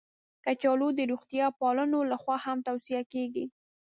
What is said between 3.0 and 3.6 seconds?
کېږي